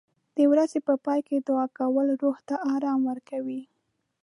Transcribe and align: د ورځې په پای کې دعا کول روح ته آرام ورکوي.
د 0.37 0.39
ورځې 0.51 0.79
په 0.87 0.93
پای 1.05 1.19
کې 1.27 1.45
دعا 1.47 1.65
کول 1.77 2.07
روح 2.21 2.37
ته 2.47 2.55
آرام 2.73 2.99
ورکوي. 3.09 3.61